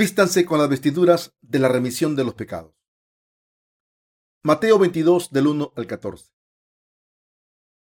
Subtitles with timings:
[0.00, 2.74] Vístanse con las vestiduras de la remisión de los pecados.
[4.42, 6.32] Mateo 22 del 1 al 14.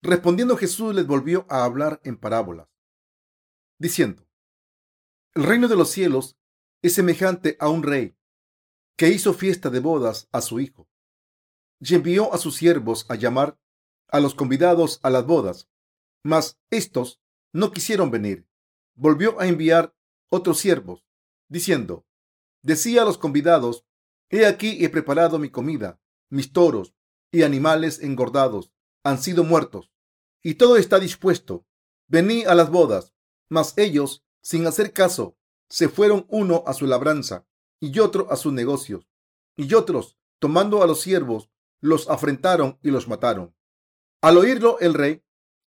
[0.01, 2.67] Respondiendo Jesús les volvió a hablar en parábolas,
[3.79, 4.27] diciendo,
[5.33, 6.37] El reino de los cielos
[6.81, 8.17] es semejante a un rey
[8.97, 10.89] que hizo fiesta de bodas a su hijo
[11.79, 13.57] y envió a sus siervos a llamar
[14.09, 15.69] a los convidados a las bodas,
[16.21, 17.21] mas estos
[17.53, 18.45] no quisieron venir.
[18.93, 19.95] Volvió a enviar
[20.29, 21.05] otros siervos,
[21.53, 22.07] diciendo,
[22.63, 23.85] decía a los convidados,
[24.31, 26.95] he aquí he preparado mi comida, mis toros
[27.31, 28.71] y animales engordados
[29.03, 29.91] han sido muertos,
[30.41, 31.67] y todo está dispuesto.
[32.07, 33.13] Vení a las bodas,
[33.49, 35.37] mas ellos, sin hacer caso,
[35.69, 37.45] se fueron uno a su labranza
[37.79, 39.07] y otro a sus negocios,
[39.55, 41.51] y otros, tomando a los siervos,
[41.81, 43.55] los afrentaron y los mataron.
[44.21, 45.23] Al oírlo el rey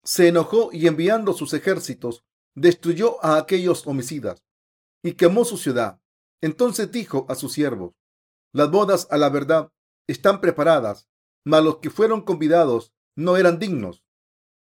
[0.05, 2.25] se enojó y enviando sus ejércitos
[2.55, 4.45] destruyó a aquellos homicidas
[5.03, 6.01] y quemó su ciudad.
[6.41, 7.95] Entonces dijo a sus siervos,
[8.53, 9.73] las bodas a la verdad
[10.07, 11.09] están preparadas,
[11.45, 14.05] mas los que fueron convidados no eran dignos.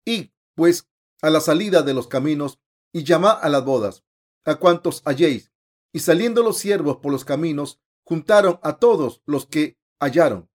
[0.05, 0.89] Y, pues,
[1.21, 2.59] a la salida de los caminos
[2.93, 4.03] y llamad a las bodas,
[4.45, 5.51] a cuantos halléis.
[5.93, 10.51] Y saliendo los siervos por los caminos, juntaron a todos los que hallaron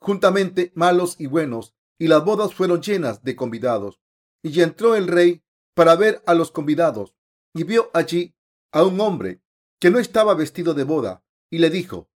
[0.00, 4.00] juntamente malos y buenos, y las bodas fueron llenas de convidados.
[4.42, 5.42] Y entró el rey
[5.74, 7.14] para ver a los convidados,
[7.54, 8.34] y vio allí
[8.72, 9.42] a un hombre
[9.80, 12.10] que no estaba vestido de boda, y le dijo,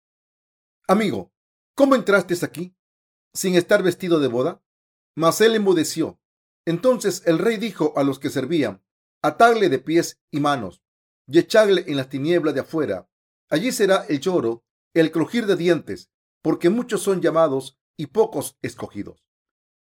[0.89, 1.33] Amigo,
[1.75, 2.77] ¿cómo entraste aquí
[3.33, 4.63] sin estar vestido de boda?
[5.15, 6.21] Mas él enmudeció.
[6.65, 8.83] Entonces el rey dijo a los que servían,
[9.23, 10.83] Atadle de pies y manos,
[11.27, 13.09] y echadle en las tinieblas de afuera.
[13.51, 14.65] Allí será el lloro,
[14.95, 16.11] el crujir de dientes,
[16.43, 19.25] porque muchos son llamados y pocos escogidos.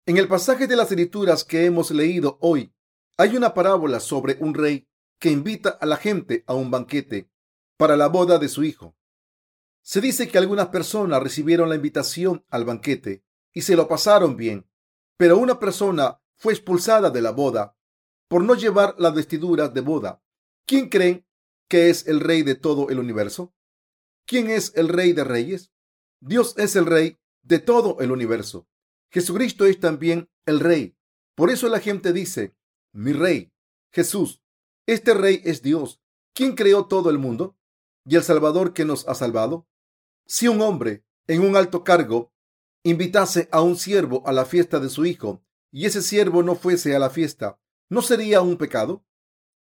[0.05, 2.73] En el pasaje de las escrituras que hemos leído hoy,
[3.17, 4.88] hay una parábola sobre un rey
[5.19, 7.29] que invita a la gente a un banquete
[7.77, 8.95] para la boda de su hijo.
[9.81, 14.69] Se dice que algunas personas recibieron la invitación al banquete y se lo pasaron bien,
[15.17, 17.75] pero una persona fue expulsada de la boda
[18.27, 20.23] por no llevar las vestiduras de boda.
[20.65, 21.25] ¿Quién creen
[21.67, 23.53] que es el rey de todo el universo?
[24.25, 25.71] ¿Quién es el rey de reyes?
[26.19, 28.67] Dios es el rey de todo el universo.
[29.11, 30.95] Jesucristo es también el rey.
[31.35, 32.55] Por eso la gente dice,
[32.91, 33.51] mi rey,
[33.91, 34.43] Jesús,
[34.93, 36.01] este rey es Dios.
[36.33, 37.57] ¿Quién creó todo el mundo?
[38.05, 39.67] ¿Y el Salvador que nos ha salvado?
[40.25, 42.33] Si un hombre en un alto cargo
[42.83, 46.95] invitase a un siervo a la fiesta de su hijo y ese siervo no fuese
[46.95, 49.05] a la fiesta, ¿no sería un pecado?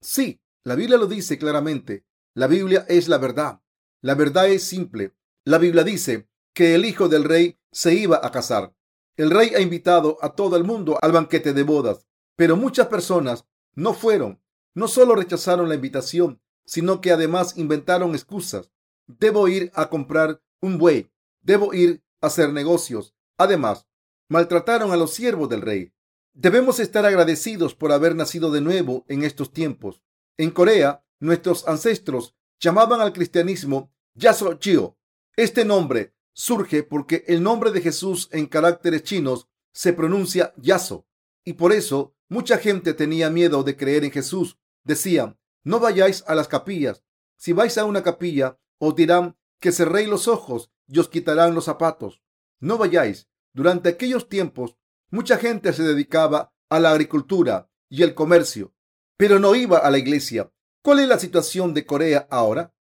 [0.00, 2.06] Sí, la Biblia lo dice claramente.
[2.34, 3.60] La Biblia es la verdad.
[4.00, 5.14] La verdad es simple.
[5.44, 6.28] La Biblia dice,
[6.58, 8.74] que el hijo del rey se iba a casar.
[9.16, 13.46] El rey ha invitado a todo el mundo al banquete de bodas, pero muchas personas
[13.76, 14.42] no fueron.
[14.78, 18.70] No solo rechazaron la invitación, sino que además inventaron excusas.
[19.08, 21.10] Debo ir a comprar un buey.
[21.40, 23.12] Debo ir a hacer negocios.
[23.38, 23.88] Además,
[24.28, 25.92] maltrataron a los siervos del rey.
[26.32, 30.00] Debemos estar agradecidos por haber nacido de nuevo en estos tiempos.
[30.36, 34.96] En Corea, nuestros ancestros llamaban al cristianismo Yaso-chio.
[35.34, 41.04] Este nombre surge porque el nombre de Jesús en caracteres chinos se pronuncia Yaso
[41.44, 44.56] y por eso mucha gente tenía miedo de creer en Jesús.
[44.88, 47.04] Decían, no vayáis a las capillas.
[47.36, 51.66] Si vais a una capilla, os dirán que cerréis los ojos y os quitarán los
[51.66, 52.22] zapatos.
[52.58, 53.28] No vayáis.
[53.52, 54.78] Durante aquellos tiempos,
[55.10, 58.72] mucha gente se dedicaba a la agricultura y el comercio,
[59.18, 60.50] pero no iba a la iglesia.
[60.82, 62.74] ¿Cuál es la situación de Corea ahora?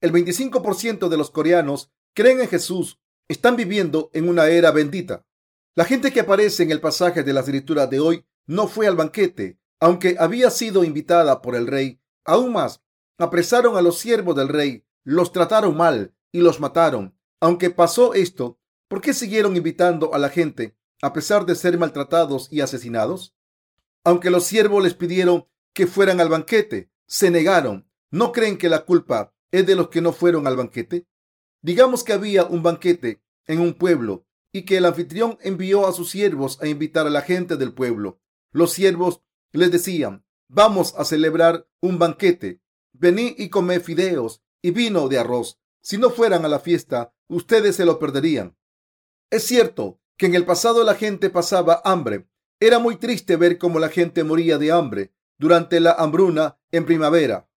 [0.00, 5.24] El 25% de los coreanos creen en Jesús están viviendo en una era bendita.
[5.76, 8.96] La gente que aparece en el pasaje de la escritura de hoy no fue al
[8.96, 12.00] banquete, aunque había sido invitada por el rey.
[12.24, 12.82] Aún más,
[13.18, 17.16] apresaron a los siervos del rey, los trataron mal y los mataron.
[17.40, 18.58] Aunque pasó esto,
[18.88, 23.36] ¿por qué siguieron invitando a la gente a pesar de ser maltratados y asesinados?
[24.04, 27.88] Aunque los siervos les pidieron que fueran al banquete, se negaron.
[28.10, 31.06] ¿No creen que la culpa es de los que no fueron al banquete?
[31.60, 36.10] Digamos que había un banquete en un pueblo y que el anfitrión envió a sus
[36.10, 38.20] siervos a invitar a la gente del pueblo.
[38.52, 42.60] Los siervos les decían, vamos a celebrar un banquete.
[42.92, 45.60] Vení y comé fideos y vino de arroz.
[45.80, 48.56] Si no fueran a la fiesta, ustedes se lo perderían.
[49.30, 52.28] Es cierto que en el pasado la gente pasaba hambre.
[52.58, 57.48] Era muy triste ver cómo la gente moría de hambre durante la hambruna en primavera.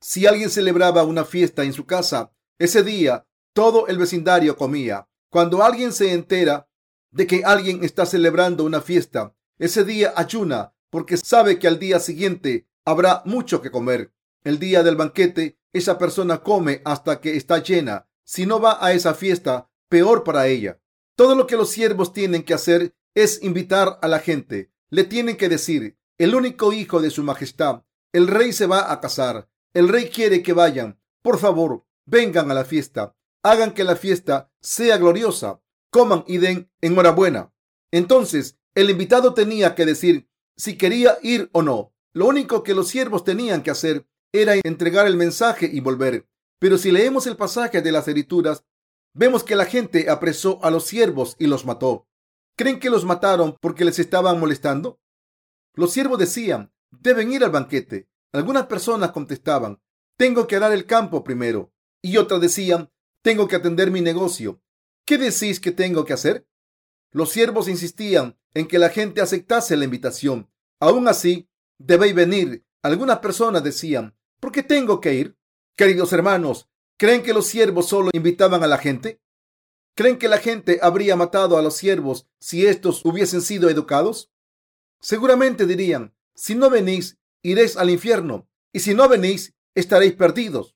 [0.00, 5.08] Si alguien celebraba una fiesta en su casa, ese día todo el vecindario comía.
[5.30, 6.68] Cuando alguien se entera
[7.10, 12.00] de que alguien está celebrando una fiesta, ese día ayuna porque sabe que al día
[12.00, 14.12] siguiente habrá mucho que comer.
[14.44, 18.08] El día del banquete esa persona come hasta que está llena.
[18.24, 20.80] Si no va a esa fiesta, peor para ella.
[21.16, 24.72] Todo lo que los siervos tienen que hacer es invitar a la gente.
[24.88, 27.82] Le tienen que decir, el único hijo de su majestad,
[28.12, 29.50] el rey se va a casar.
[29.74, 30.98] El rey quiere que vayan.
[31.22, 33.14] Por favor, vengan a la fiesta.
[33.42, 35.60] Hagan que la fiesta sea gloriosa.
[35.90, 37.52] Coman y den enhorabuena.
[37.90, 41.92] Entonces, el invitado tenía que decir si quería ir o no.
[42.12, 46.26] Lo único que los siervos tenían que hacer era entregar el mensaje y volver.
[46.58, 48.64] Pero si leemos el pasaje de las escrituras,
[49.12, 52.08] vemos que la gente apresó a los siervos y los mató.
[52.56, 54.98] ¿Creen que los mataron porque les estaban molestando?
[55.74, 58.08] Los siervos decían, deben ir al banquete.
[58.32, 59.80] Algunas personas contestaban,
[60.16, 61.72] tengo que arar el campo primero.
[62.02, 62.90] Y otras decían,
[63.22, 64.62] tengo que atender mi negocio.
[65.04, 66.46] ¿Qué decís que tengo que hacer?
[67.10, 70.50] Los siervos insistían en que la gente aceptase la invitación.
[70.80, 72.64] Aún así, debéis venir.
[72.82, 75.36] Algunas personas decían, ¿por qué tengo que ir?
[75.76, 76.66] Queridos hermanos,
[76.96, 79.20] ¿creen que los siervos solo invitaban a la gente?
[79.94, 84.32] ¿Creen que la gente habría matado a los siervos si estos hubiesen sido educados?
[85.00, 90.74] Seguramente dirían, si no venís, iréis al infierno, y si no venís, estaréis perdidos.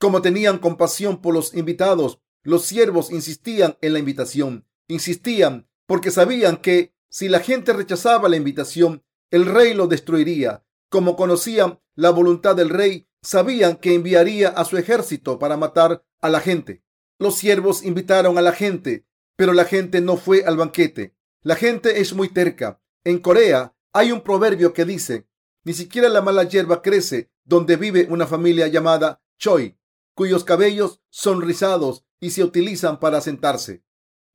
[0.00, 6.56] Como tenían compasión por los invitados, los siervos insistían en la invitación, insistían porque sabían
[6.56, 10.64] que si la gente rechazaba la invitación, el rey lo destruiría.
[10.88, 16.28] Como conocían la voluntad del rey, sabían que enviaría a su ejército para matar a
[16.30, 16.84] la gente.
[17.18, 21.14] Los siervos invitaron a la gente, pero la gente no fue al banquete.
[21.42, 22.80] La gente es muy terca.
[23.04, 25.28] En Corea hay un proverbio que dice,
[25.64, 29.76] ni siquiera la mala hierba crece donde vive una familia llamada Choi,
[30.14, 33.82] cuyos cabellos son rizados y se utilizan para sentarse.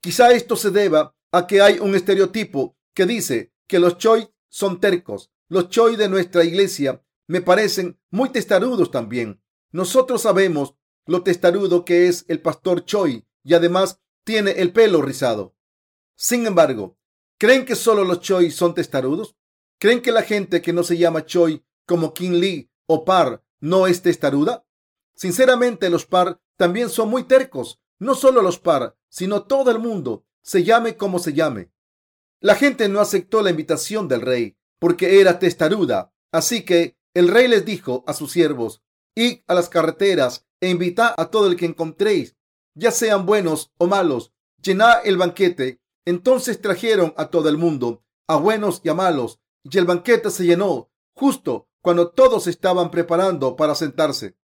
[0.01, 4.79] Quizá esto se deba a que hay un estereotipo que dice que los Choi son
[4.79, 5.33] tercos.
[5.49, 9.43] Los Choi de nuestra iglesia me parecen muy testarudos también.
[9.71, 15.57] Nosotros sabemos lo testarudo que es el pastor Choi y además tiene el pelo rizado.
[16.15, 16.97] Sin embargo,
[17.37, 19.35] ¿creen que solo los Choi son testarudos?
[19.77, 23.87] ¿Creen que la gente que no se llama Choi como King Lee o Par no
[23.87, 24.65] es testaruda?
[25.15, 27.81] Sinceramente, los Par también son muy tercos.
[27.99, 31.71] No solo los Par, sino todo el mundo, se llame como se llame.
[32.39, 36.13] La gente no aceptó la invitación del rey porque era testaruda.
[36.31, 38.83] Así que el rey les dijo a sus siervos,
[39.15, 42.35] id a las carreteras e invitad a todo el que encontréis,
[42.75, 45.81] ya sean buenos o malos, llenad el banquete.
[46.05, 50.45] Entonces trajeron a todo el mundo, a buenos y a malos, y el banquete se
[50.45, 54.37] llenó justo cuando todos estaban preparando para sentarse.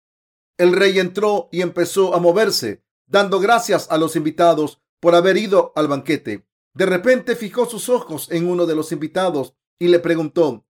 [0.56, 5.72] El rey entró y empezó a moverse, dando gracias a los invitados por haber ido
[5.74, 6.46] al banquete.
[6.74, 10.64] De repente fijó sus ojos en uno de los invitados y le preguntó,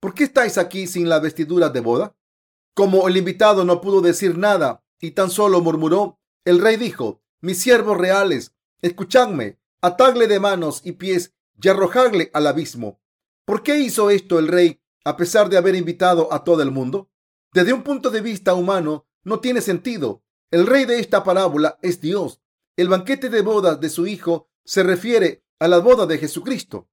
[0.00, 2.16] ¿por qué estáis aquí sin la vestidura de boda?
[2.74, 7.60] Como el invitado no pudo decir nada y tan solo murmuró, el rey dijo, mis
[7.60, 8.52] siervos reales,
[8.82, 13.00] escuchadme, atadle de manos y pies y arrojadle al abismo.
[13.44, 17.08] ¿Por qué hizo esto el rey a pesar de haber invitado a todo el mundo?
[17.52, 20.22] Desde un punto de vista humano, no tiene sentido.
[20.50, 22.40] El rey de esta parábola es Dios.
[22.76, 26.90] El banquete de bodas de su hijo se refiere a la boda de Jesucristo.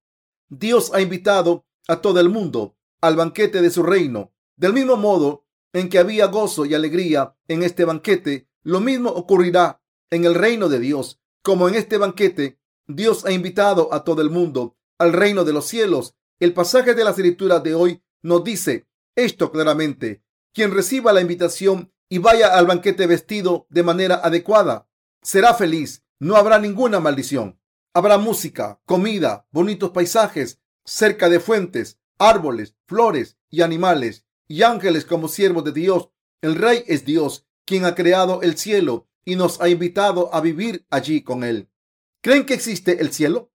[0.48, 4.32] Dios ha invitado a todo el mundo al banquete de su reino.
[4.56, 9.82] Del mismo modo en que había gozo y alegría en este banquete, lo mismo ocurrirá
[10.10, 11.20] en el reino de Dios.
[11.42, 15.66] Como en este banquete, Dios ha invitado a todo el mundo al reino de los
[15.66, 16.16] cielos.
[16.40, 18.88] El pasaje de la escritura de hoy nos dice
[19.18, 20.24] esto claramente.
[20.54, 24.88] Quien reciba la invitación y vaya al banquete vestido de manera adecuada,
[25.24, 26.04] será feliz.
[26.20, 27.60] No habrá ninguna maldición.
[27.94, 35.28] Habrá música, comida, bonitos paisajes, cerca de fuentes, árboles, flores y animales, y ángeles como
[35.28, 36.10] siervos de Dios.
[36.42, 40.86] El Rey es Dios, quien ha creado el cielo y nos ha invitado a vivir
[40.90, 41.70] allí con Él.
[42.22, 43.52] ¿Creen que existe el cielo?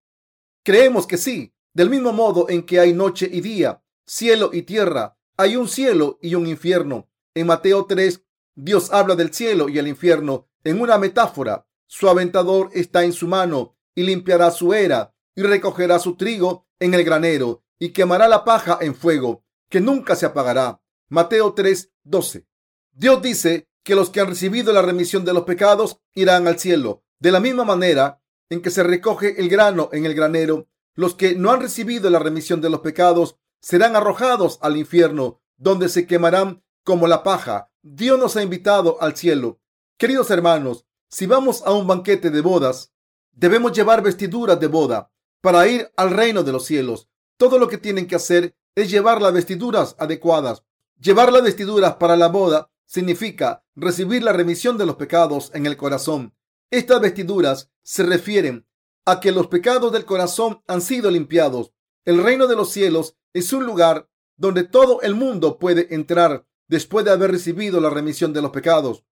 [0.64, 1.54] Creemos que sí.
[1.74, 6.18] Del mismo modo en que hay noche y día, cielo y tierra, hay un cielo
[6.20, 7.08] y un infierno.
[7.34, 8.24] En Mateo 3,
[8.56, 11.66] Dios habla del cielo y el infierno en una metáfora.
[11.86, 16.94] Su aventador está en su mano y limpiará su era y recogerá su trigo en
[16.94, 20.80] el granero y quemará la paja en fuego que nunca se apagará.
[21.08, 22.46] Mateo 3, 12.
[22.92, 27.04] Dios dice que los que han recibido la remisión de los pecados irán al cielo.
[27.18, 31.34] De la misma manera en que se recoge el grano en el granero, los que
[31.34, 36.62] no han recibido la remisión de los pecados serán arrojados al infierno, donde se quemarán
[36.84, 37.70] como la paja.
[37.82, 39.60] Dios nos ha invitado al cielo.
[39.98, 42.92] Queridos hermanos, si vamos a un banquete de bodas,
[43.38, 47.08] Debemos llevar vestiduras de boda para ir al reino de los cielos.
[47.36, 50.64] Todo lo que tienen que hacer es llevar las vestiduras adecuadas.
[50.98, 55.76] Llevar las vestiduras para la boda significa recibir la remisión de los pecados en el
[55.76, 56.34] corazón.
[56.68, 58.66] Estas vestiduras se refieren
[59.04, 61.72] a que los pecados del corazón han sido limpiados.
[62.04, 67.04] El reino de los cielos es un lugar donde todo el mundo puede entrar después
[67.04, 69.04] de haber recibido la remisión de los pecados.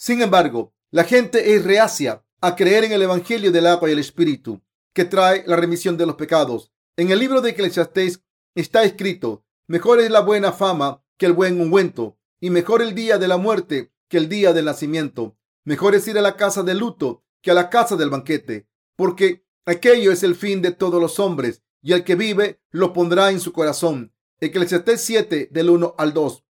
[0.00, 3.98] Sin embargo, la gente es reacia a creer en el Evangelio del agua y el
[3.98, 4.62] Espíritu,
[4.94, 6.72] que trae la remisión de los pecados.
[6.96, 8.22] En el libro de Eclesiastés
[8.54, 13.18] está escrito, mejor es la buena fama que el buen ungüento, y mejor el día
[13.18, 15.36] de la muerte que el día del nacimiento.
[15.64, 19.44] Mejor es ir a la casa de luto que a la casa del banquete, porque
[19.66, 23.40] aquello es el fin de todos los hombres, y el que vive lo pondrá en
[23.40, 24.14] su corazón.
[24.40, 26.44] Eclesiastés 7 del 1 al 2.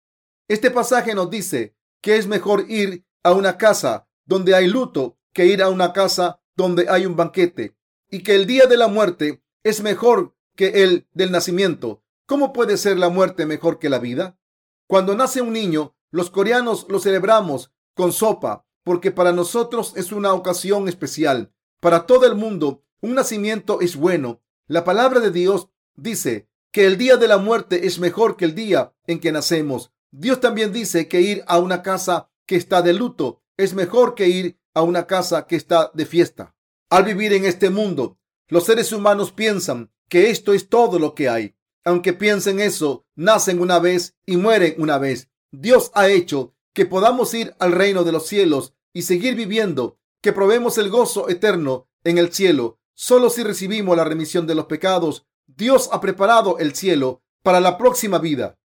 [0.48, 5.48] Este pasaje nos dice que es mejor ir a una casa donde hay luto que
[5.48, 7.76] ir a una casa donde hay un banquete
[8.12, 12.04] y que el día de la muerte es mejor que el del nacimiento.
[12.28, 14.38] ¿Cómo puede ser la muerte mejor que la vida?
[14.86, 20.32] Cuando nace un niño, los coreanos lo celebramos con sopa porque para nosotros es una
[20.34, 21.52] ocasión especial.
[21.80, 24.44] Para todo el mundo, un nacimiento es bueno.
[24.68, 28.54] La palabra de Dios dice que el día de la muerte es mejor que el
[28.54, 29.92] día en que nacemos.
[30.12, 34.28] Dios también dice que ir a una casa que está de luto es mejor que
[34.28, 36.56] ir a una casa que está de fiesta.
[36.90, 41.30] Al vivir en este mundo, los seres humanos piensan que esto es todo lo que
[41.30, 41.56] hay.
[41.84, 45.30] Aunque piensen eso, nacen una vez y mueren una vez.
[45.52, 50.34] Dios ha hecho que podamos ir al reino de los cielos y seguir viviendo, que
[50.34, 52.80] probemos el gozo eterno en el cielo.
[52.94, 57.78] Solo si recibimos la remisión de los pecados, Dios ha preparado el cielo para la
[57.78, 58.58] próxima vida.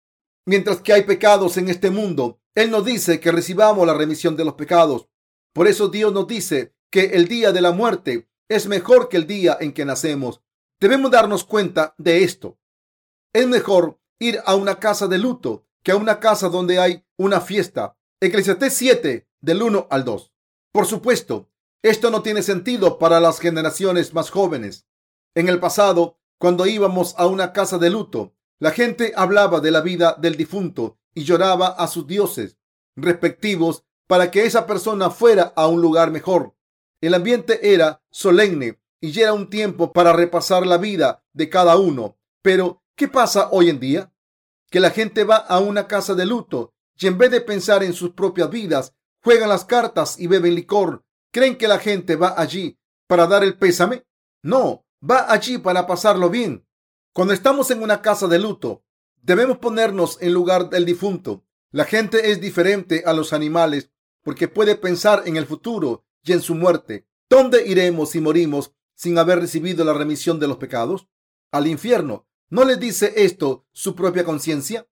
[0.47, 4.45] Mientras que hay pecados en este mundo, él nos dice que recibamos la remisión de
[4.45, 5.09] los pecados.
[5.53, 9.29] Por eso Dios nos dice que el día de la muerte es mejor que el
[9.29, 10.43] día en que nacemos.
[10.81, 12.59] Debemos darnos cuenta de esto.
[13.33, 17.41] Es mejor ir a una casa de luto que a una casa donde hay una
[17.41, 17.97] fiesta.
[18.21, 20.33] Eclesiastés 7, del 1 al 2.
[20.73, 21.53] Por supuesto,
[21.85, 24.89] esto no tiene sentido para las generaciones más jóvenes.
[25.37, 29.81] En el pasado, cuando íbamos a una casa de luto, la gente hablaba de la
[29.81, 32.57] vida del difunto y lloraba a sus dioses
[32.95, 36.55] respectivos para que esa persona fuera a un lugar mejor.
[37.01, 42.17] El ambiente era solemne y era un tiempo para repasar la vida de cada uno.
[42.41, 44.13] Pero, ¿qué pasa hoy en día?
[44.71, 47.95] Que la gente va a una casa de luto y en vez de pensar en
[47.95, 51.05] sus propias vidas, juegan las cartas y beben licor.
[51.33, 54.07] ¿Creen que la gente va allí para dar el pésame?
[54.45, 56.65] No, va allí para pasarlo bien.
[57.13, 58.85] Cuando estamos en una casa de luto,
[59.29, 61.45] Debemos ponernos en lugar del difunto.
[61.71, 63.91] La gente es diferente a los animales
[64.23, 67.07] porque puede pensar en el futuro y en su muerte.
[67.29, 71.09] ¿Dónde iremos si morimos sin haber recibido la remisión de los pecados?
[71.53, 72.27] Al infierno.
[72.49, 74.89] ¿No le dice esto su propia conciencia?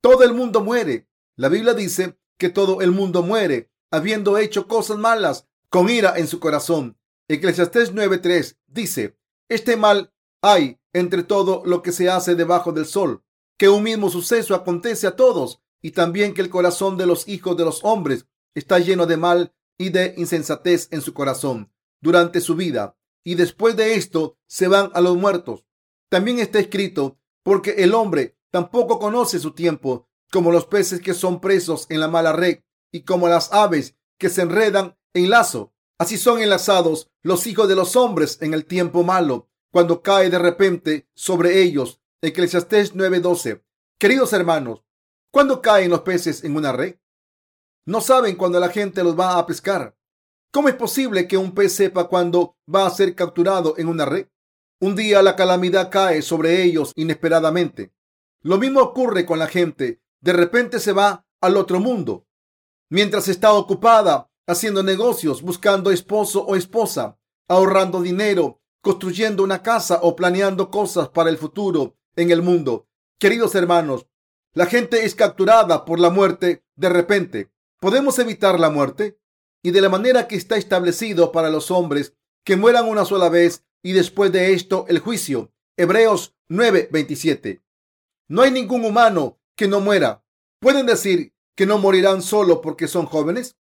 [0.00, 1.08] Todo el mundo muere.
[1.34, 6.28] La Biblia dice que todo el mundo muere habiendo hecho cosas malas con ira en
[6.28, 6.96] su corazón.
[7.26, 9.18] Eclesiastés 9:3 dice,
[9.48, 13.24] este mal hay entre todo lo que se hace debajo del sol
[13.60, 17.58] que un mismo suceso acontece a todos y también que el corazón de los hijos
[17.58, 18.24] de los hombres
[18.54, 23.76] está lleno de mal y de insensatez en su corazón durante su vida y después
[23.76, 25.66] de esto se van a los muertos.
[26.08, 31.38] También está escrito porque el hombre tampoco conoce su tiempo como los peces que son
[31.38, 35.74] presos en la mala red y como las aves que se enredan en lazo.
[35.98, 40.38] Así son enlazados los hijos de los hombres en el tiempo malo, cuando cae de
[40.38, 43.62] repente sobre ellos Eclesiastés 9:12.
[43.98, 44.84] Queridos hermanos,
[45.32, 46.96] ¿cuándo caen los peces en una red?
[47.86, 49.96] No saben cuándo la gente los va a pescar.
[50.52, 54.28] ¿Cómo es posible que un pez sepa cuándo va a ser capturado en una red?
[54.82, 57.94] Un día la calamidad cae sobre ellos inesperadamente.
[58.42, 60.02] Lo mismo ocurre con la gente.
[60.20, 62.26] De repente se va al otro mundo.
[62.90, 70.14] Mientras está ocupada haciendo negocios, buscando esposo o esposa, ahorrando dinero, construyendo una casa o
[70.14, 72.86] planeando cosas para el futuro en el mundo.
[73.18, 74.06] Queridos hermanos,
[74.54, 77.50] la gente es capturada por la muerte de repente.
[77.80, 79.18] ¿Podemos evitar la muerte?
[79.62, 83.64] Y de la manera que está establecido para los hombres que mueran una sola vez
[83.82, 85.52] y después de esto el juicio.
[85.76, 87.62] Hebreos 9:27.
[88.28, 90.24] No hay ningún humano que no muera.
[90.60, 93.56] ¿Pueden decir que no morirán solo porque son jóvenes?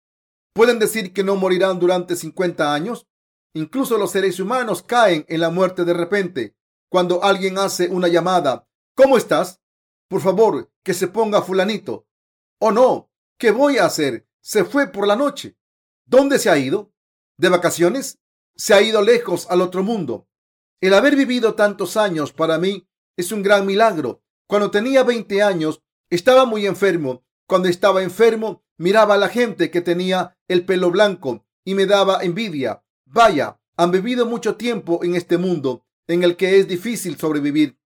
[0.53, 3.07] ¿Pueden decir que no morirán durante 50 años?
[3.55, 6.55] Incluso los seres humanos caen en la muerte de repente
[6.95, 8.69] cuando alguien hace una llamada.
[8.95, 9.61] ¿Cómo estás?
[10.07, 12.07] Por favor, que se ponga fulanito.
[12.61, 13.11] Oh, no.
[13.37, 14.29] ¿Qué voy a hacer?
[14.41, 15.59] Se fue por la noche.
[16.07, 16.93] ¿Dónde se ha ido?
[17.37, 18.21] ¿De vacaciones?
[18.55, 20.29] Se ha ido lejos al otro mundo.
[20.81, 22.87] El haber vivido tantos años para mí
[23.17, 24.23] es un gran milagro.
[24.47, 27.25] Cuando tenía 20 años, estaba muy enfermo.
[27.49, 32.23] Cuando estaba enfermo, miraba a la gente que tenía el pelo blanco y me daba
[32.23, 32.85] envidia.
[33.05, 37.79] Vaya, han vivido mucho tiempo en este mundo en el que es difícil sobrevivir.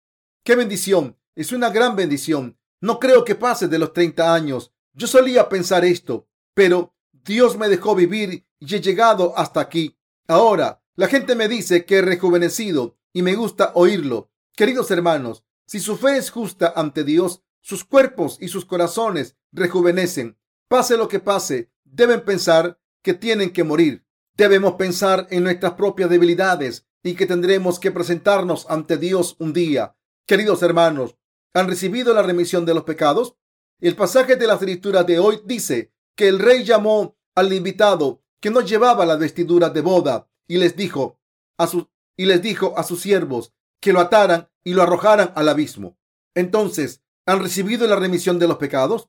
[0.45, 1.17] ¡Qué bendición!
[1.35, 2.59] Es una gran bendición.
[2.81, 4.73] No creo que pase de los 30 años.
[4.93, 9.97] Yo solía pensar esto, pero Dios me dejó vivir y he llegado hasta aquí.
[10.27, 14.33] Ahora, la gente me dice que he rejuvenecido y me gusta oírlo.
[14.57, 20.37] Queridos hermanos, si su fe es justa ante Dios, sus cuerpos y sus corazones rejuvenecen.
[20.67, 24.05] Pase lo que pase, deben pensar que tienen que morir.
[24.35, 29.97] Debemos pensar en nuestras propias debilidades y que tendremos que presentarnos ante Dios un día.
[30.27, 31.17] Queridos hermanos,
[31.55, 33.35] ¿han recibido la remisión de los pecados?
[33.81, 38.51] El pasaje de la escritura de hoy dice que el rey llamó al invitado que
[38.51, 41.19] no llevaba las vestiduras de boda y les dijo
[41.57, 45.49] a sus y les dijo a sus siervos que lo ataran y lo arrojaran al
[45.49, 45.97] abismo.
[46.35, 49.09] Entonces, ¿han recibido la remisión de los pecados?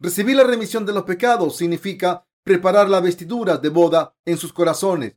[0.00, 5.16] Recibir la remisión de los pecados significa preparar las vestiduras de boda en sus corazones.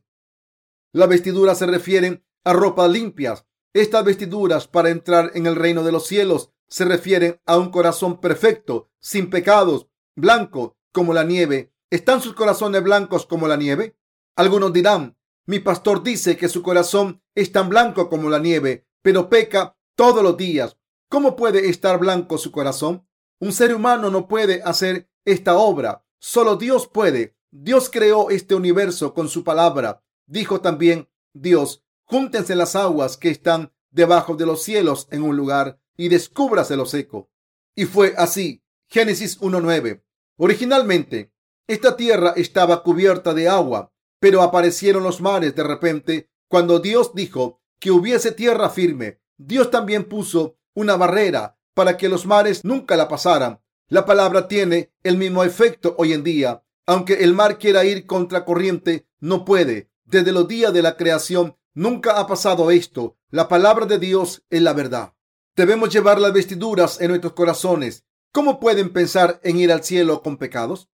[0.92, 3.44] Las vestiduras se refieren a ropas limpias.
[3.74, 8.20] Estas vestiduras para entrar en el reino de los cielos se refieren a un corazón
[8.20, 11.72] perfecto, sin pecados, blanco como la nieve.
[11.90, 13.96] ¿Están sus corazones blancos como la nieve?
[14.36, 15.16] Algunos dirán,
[15.46, 20.22] mi pastor dice que su corazón es tan blanco como la nieve, pero peca todos
[20.22, 20.76] los días.
[21.08, 23.06] ¿Cómo puede estar blanco su corazón?
[23.40, 26.04] Un ser humano no puede hacer esta obra.
[26.18, 27.36] Solo Dios puede.
[27.50, 30.02] Dios creó este universo con su palabra.
[30.28, 35.80] Dijo también Dios, júntense las aguas que están debajo de los cielos en un lugar
[35.96, 37.30] y descúbrase lo seco.
[37.74, 38.62] Y fue así.
[38.90, 40.02] Génesis 1.9.
[40.36, 41.32] Originalmente,
[41.66, 47.60] esta tierra estaba cubierta de agua, pero aparecieron los mares de repente cuando Dios dijo
[47.78, 49.20] que hubiese tierra firme.
[49.36, 53.60] Dios también puso una barrera para que los mares nunca la pasaran.
[53.88, 56.62] La palabra tiene el mismo efecto hoy en día.
[56.86, 59.90] Aunque el mar quiera ir contra corriente, no puede.
[60.08, 63.16] Desde los días de la creación nunca ha pasado esto.
[63.30, 65.14] La palabra de Dios es la verdad.
[65.54, 68.04] Debemos llevar las vestiduras en nuestros corazones.
[68.32, 70.88] ¿Cómo pueden pensar en ir al cielo con pecados?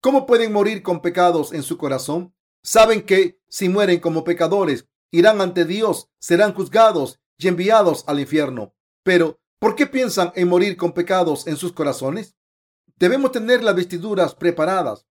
[0.00, 2.34] ¿Cómo pueden morir con pecados en su corazón?
[2.62, 8.74] Saben que si mueren como pecadores, irán ante Dios, serán juzgados y enviados al infierno.
[9.02, 12.36] Pero ¿Por qué piensan en morir con pecados en sus corazones?
[12.96, 15.06] Debemos tener las vestiduras preparadas.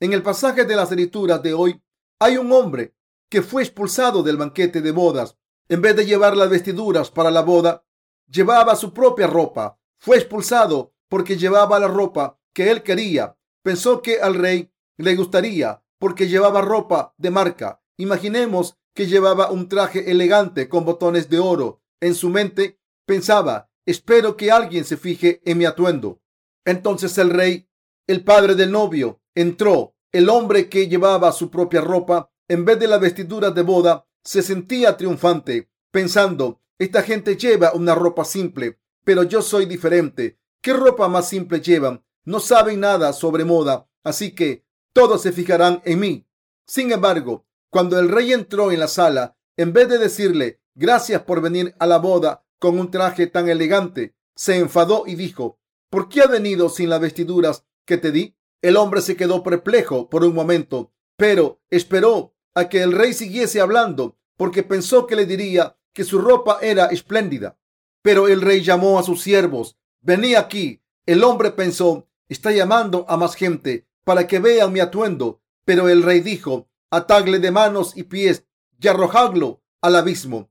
[0.00, 1.80] En el pasaje de las escrituras de hoy
[2.22, 2.94] hay un hombre
[3.28, 5.36] que fue expulsado del banquete de bodas.
[5.68, 7.84] En vez de llevar las vestiduras para la boda,
[8.28, 9.78] llevaba su propia ropa.
[9.98, 13.36] Fue expulsado porque llevaba la ropa que él quería.
[13.62, 17.82] Pensó que al rey le gustaría porque llevaba ropa de marca.
[17.96, 21.82] Imaginemos que llevaba un traje elegante con botones de oro.
[22.00, 26.22] En su mente pensaba Espero que alguien se fije en mi atuendo.
[26.64, 27.68] Entonces el rey,
[28.06, 29.91] el padre del novio, entró.
[30.12, 34.42] El hombre que llevaba su propia ropa, en vez de las vestiduras de boda, se
[34.42, 40.38] sentía triunfante, pensando, esta gente lleva una ropa simple, pero yo soy diferente.
[40.60, 42.04] ¿Qué ropa más simple llevan?
[42.24, 46.28] No saben nada sobre moda, así que todos se fijarán en mí.
[46.66, 51.40] Sin embargo, cuando el rey entró en la sala, en vez de decirle gracias por
[51.40, 55.58] venir a la boda, con un traje tan elegante, se enfadó y dijo,
[55.90, 58.36] ¿por qué ha venido sin las vestiduras que te di?
[58.62, 63.60] El hombre se quedó perplejo por un momento, pero esperó a que el rey siguiese
[63.60, 67.58] hablando, porque pensó que le diría que su ropa era espléndida.
[68.02, 69.76] Pero el rey llamó a sus siervos.
[70.00, 70.82] Vení aquí.
[71.04, 75.42] El hombre pensó, está llamando a más gente para que vean mi atuendo.
[75.64, 78.46] Pero el rey dijo, atadle de manos y pies
[78.80, 80.50] y arrojadlo al abismo.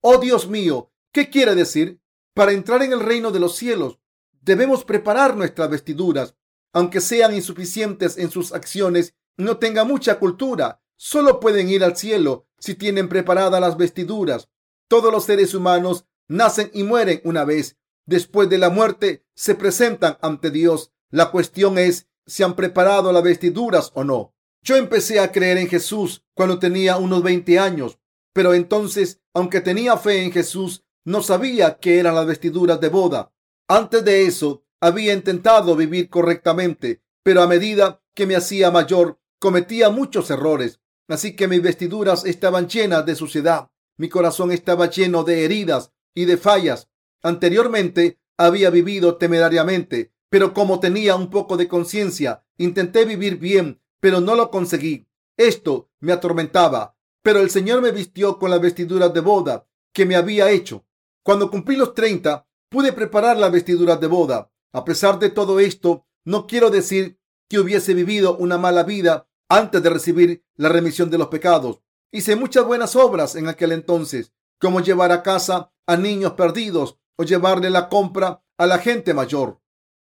[0.00, 1.98] Oh Dios mío, ¿Qué quiere decir?
[2.34, 3.98] Para entrar en el reino de los cielos,
[4.42, 6.36] debemos preparar nuestras vestiduras,
[6.72, 10.82] aunque sean insuficientes en sus acciones no tengan mucha cultura.
[10.96, 14.48] Solo pueden ir al cielo si tienen preparadas las vestiduras.
[14.88, 17.76] Todos los seres humanos nacen y mueren una vez.
[18.06, 20.92] Después de la muerte se presentan ante Dios.
[21.10, 24.34] La cuestión es si han preparado las vestiduras o no.
[24.62, 27.98] Yo empecé a creer en Jesús cuando tenía unos 20 años,
[28.32, 33.32] pero entonces, aunque tenía fe en Jesús, no sabía que eran las vestiduras de boda.
[33.68, 39.90] Antes de eso, había intentado vivir correctamente, pero a medida que me hacía mayor, cometía
[39.90, 40.80] muchos errores.
[41.08, 43.70] Así que mis vestiduras estaban llenas de suciedad.
[43.96, 46.88] Mi corazón estaba lleno de heridas y de fallas.
[47.22, 54.20] Anteriormente había vivido temerariamente, pero como tenía un poco de conciencia, intenté vivir bien, pero
[54.20, 55.06] no lo conseguí.
[55.36, 60.16] Esto me atormentaba, pero el Señor me vistió con las vestiduras de boda que me
[60.16, 60.84] había hecho.
[61.22, 64.50] Cuando cumplí los 30, pude preparar las vestiduras de boda.
[64.76, 69.82] A pesar de todo esto, no quiero decir que hubiese vivido una mala vida antes
[69.82, 71.80] de recibir la remisión de los pecados.
[72.12, 77.24] Hice muchas buenas obras en aquel entonces, como llevar a casa a niños perdidos o
[77.24, 79.62] llevarle la compra a la gente mayor.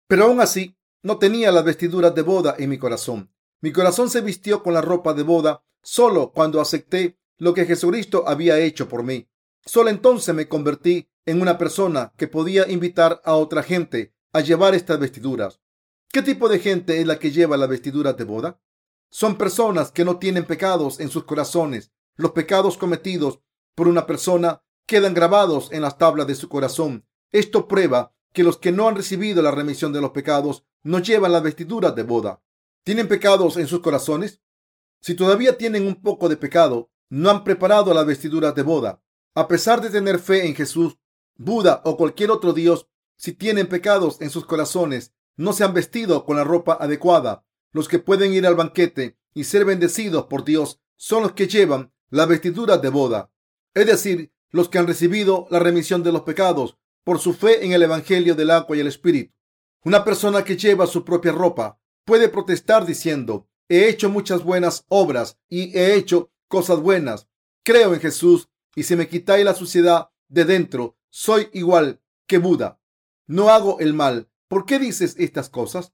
[0.07, 3.35] Pero aún así, no tenía las vestiduras de boda en mi corazón.
[3.61, 8.23] Mi corazón se vistió con la ropa de boda solo cuando acepté lo que Jesucristo
[8.25, 9.29] había hecho por mí.
[9.67, 14.75] Solo entonces me convertí en una persona que podía invitar a otra gente a llevar
[14.75, 15.61] estas vestiduras.
[16.13, 18.61] ¿Qué tipo de gente es la que lleva las vestiduras de boda?
[19.11, 21.93] Son personas que no tienen pecados en sus corazones.
[22.17, 23.41] Los pecados cometidos
[23.75, 27.07] por una persona quedan grabados en las tablas de su corazón.
[27.33, 31.33] Esto prueba que los que no han recibido la remisión de los pecados no llevan
[31.33, 32.43] las vestiduras de boda.
[32.85, 34.41] ¿Tienen pecados en sus corazones?
[35.01, 39.03] Si todavía tienen un poco de pecado, no han preparado las vestiduras de boda.
[39.35, 40.99] A pesar de tener fe en Jesús,
[41.37, 42.87] Buda o cualquier otro Dios,
[43.21, 47.45] si tienen pecados en sus corazones, no se han vestido con la ropa adecuada.
[47.71, 51.93] Los que pueden ir al banquete y ser bendecidos por Dios son los que llevan
[52.09, 53.31] las vestiduras de boda,
[53.75, 57.73] es decir, los que han recibido la remisión de los pecados por su fe en
[57.73, 59.35] el Evangelio del agua y el Espíritu.
[59.85, 65.39] Una persona que lleva su propia ropa puede protestar diciendo, he hecho muchas buenas obras
[65.47, 67.29] y he hecho cosas buenas.
[67.65, 72.80] Creo en Jesús y si me quitáis la suciedad de dentro, soy igual que Buda.
[73.31, 74.29] No hago el mal.
[74.49, 75.93] ¿Por qué dices estas cosas?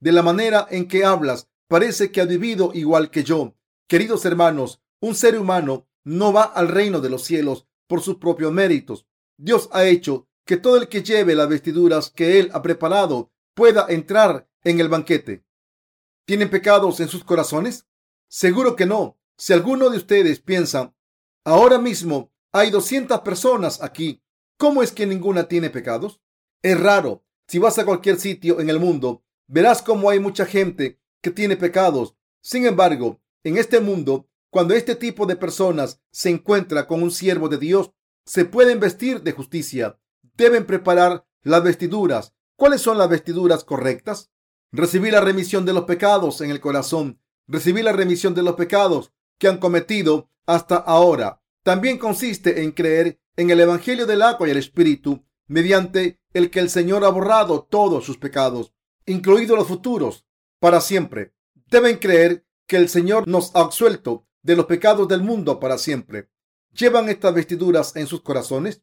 [0.00, 3.54] De la manera en que hablas, parece que has vivido igual que yo.
[3.86, 8.52] Queridos hermanos, un ser humano no va al reino de los cielos por sus propios
[8.52, 9.06] méritos.
[9.36, 13.84] Dios ha hecho que todo el que lleve las vestiduras que Él ha preparado pueda
[13.90, 15.44] entrar en el banquete.
[16.24, 17.86] ¿Tienen pecados en sus corazones?
[18.30, 19.18] Seguro que no.
[19.36, 20.94] Si alguno de ustedes piensa,
[21.44, 24.22] ahora mismo hay 200 personas aquí,
[24.56, 26.22] ¿cómo es que ninguna tiene pecados?
[26.62, 27.24] Es raro.
[27.46, 31.56] Si vas a cualquier sitio en el mundo, verás cómo hay mucha gente que tiene
[31.56, 32.14] pecados.
[32.40, 37.48] Sin embargo, en este mundo, cuando este tipo de personas se encuentra con un siervo
[37.48, 37.92] de Dios,
[38.26, 39.98] se pueden vestir de justicia.
[40.36, 42.34] Deben preparar las vestiduras.
[42.56, 44.30] ¿Cuáles son las vestiduras correctas?
[44.72, 47.20] Recibir la remisión de los pecados en el corazón.
[47.46, 51.40] Recibir la remisión de los pecados que han cometido hasta ahora.
[51.62, 56.60] También consiste en creer en el Evangelio del agua y el Espíritu, mediante el que
[56.60, 58.72] el Señor ha borrado todos sus pecados,
[59.06, 60.26] incluidos los futuros,
[60.60, 61.34] para siempre.
[61.66, 66.30] Deben creer que el Señor nos ha absuelto de los pecados del mundo para siempre.
[66.72, 68.82] ¿Llevan estas vestiduras en sus corazones?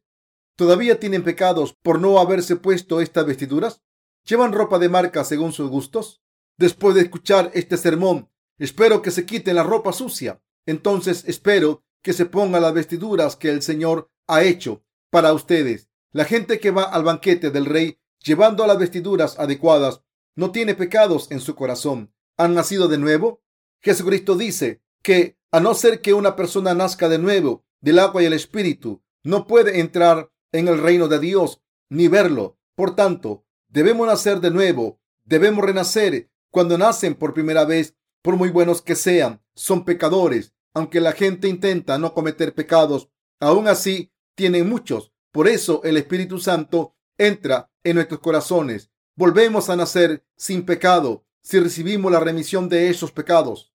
[0.56, 3.82] ¿Todavía tienen pecados por no haberse puesto estas vestiduras?
[4.24, 6.22] ¿Llevan ropa de marca según sus gustos?
[6.58, 10.42] Después de escuchar este sermón, espero que se quiten la ropa sucia.
[10.66, 15.90] Entonces espero que se pongan las vestiduras que el Señor ha hecho para ustedes.
[16.16, 20.00] La gente que va al banquete del rey llevando las vestiduras adecuadas
[20.34, 22.10] no tiene pecados en su corazón.
[22.38, 23.42] ¿Han nacido de nuevo?
[23.82, 28.24] Jesucristo dice que a no ser que una persona nazca de nuevo del agua y
[28.24, 32.58] el espíritu, no puede entrar en el reino de Dios ni verlo.
[32.74, 36.30] Por tanto, debemos nacer de nuevo, debemos renacer.
[36.50, 40.54] Cuando nacen por primera vez, por muy buenos que sean, son pecadores.
[40.72, 45.12] Aunque la gente intenta no cometer pecados, aún así tienen muchos.
[45.36, 48.90] Por eso el Espíritu Santo entra en nuestros corazones.
[49.16, 53.70] Volvemos a nacer sin pecado si recibimos la remisión de esos pecados.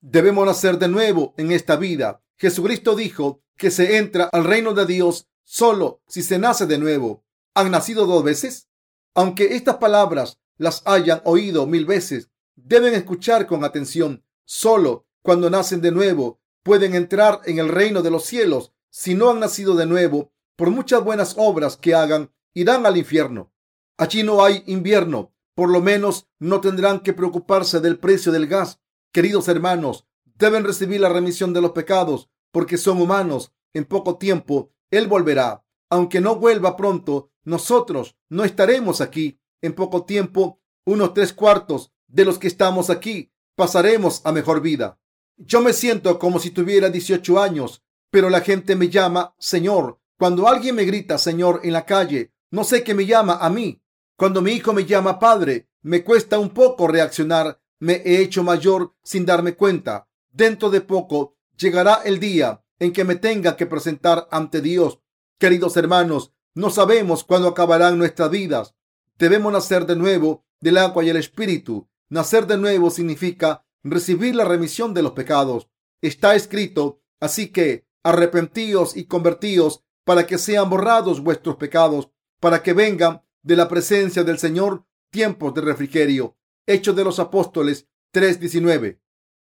[0.00, 2.22] Debemos nacer de nuevo en esta vida.
[2.38, 7.26] Jesucristo dijo que se entra al reino de Dios solo si se nace de nuevo.
[7.52, 8.70] ¿Han nacido dos veces?
[9.12, 14.24] Aunque estas palabras las hayan oído mil veces, deben escuchar con atención.
[14.46, 18.72] Solo cuando nacen de nuevo pueden entrar en el reino de los cielos.
[18.88, 23.52] Si no han nacido de nuevo, por muchas buenas obras que hagan, irán al infierno.
[23.98, 25.34] Allí no hay invierno.
[25.56, 28.80] Por lo menos no tendrán que preocuparse del precio del gas.
[29.10, 33.52] Queridos hermanos, deben recibir la remisión de los pecados porque son humanos.
[33.74, 35.64] En poco tiempo Él volverá.
[35.90, 39.40] Aunque no vuelva pronto, nosotros no estaremos aquí.
[39.62, 45.00] En poco tiempo, unos tres cuartos de los que estamos aquí pasaremos a mejor vida.
[45.38, 49.98] Yo me siento como si tuviera 18 años, pero la gente me llama Señor.
[50.18, 53.82] Cuando alguien me grita Señor en la calle, no sé qué me llama a mí.
[54.16, 57.60] Cuando mi hijo me llama Padre, me cuesta un poco reaccionar.
[57.80, 60.08] Me he hecho mayor sin darme cuenta.
[60.30, 65.00] Dentro de poco llegará el día en que me tenga que presentar ante Dios.
[65.38, 68.74] Queridos hermanos, no sabemos cuándo acabarán nuestras vidas.
[69.18, 71.88] Debemos nacer de nuevo del agua y el espíritu.
[72.08, 75.68] Nacer de nuevo significa recibir la remisión de los pecados.
[76.00, 82.10] Está escrito, así que arrepentíos y convertíos para que sean borrados vuestros pecados,
[82.40, 86.36] para que vengan de la presencia del Señor tiempos de refrigerio.
[86.66, 89.00] Hechos de los Apóstoles 3:19.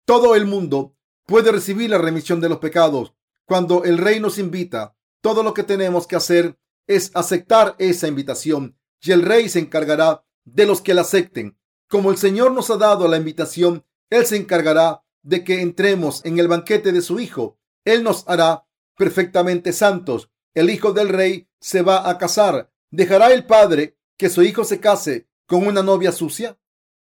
[0.04, 3.14] Todo el mundo puede recibir la remisión de los pecados
[3.46, 4.96] cuando el rey nos invita.
[5.20, 10.24] Todo lo que tenemos que hacer es aceptar esa invitación y el rey se encargará
[10.44, 11.58] de los que la acepten.
[11.88, 16.38] Como el Señor nos ha dado la invitación, Él se encargará de que entremos en
[16.38, 17.58] el banquete de su Hijo.
[17.84, 20.30] Él nos hará perfectamente santos.
[20.54, 22.70] El Hijo del Rey se va a casar.
[22.90, 26.58] ¿Dejará el Padre que su Hijo se case con una novia sucia?